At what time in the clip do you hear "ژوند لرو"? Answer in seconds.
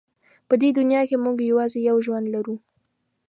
2.05-2.55